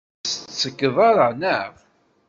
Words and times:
Ur 0.23 0.27
t-tettgeḍ 0.29 0.97
ara, 1.09 1.27
naɣ? 1.41 1.71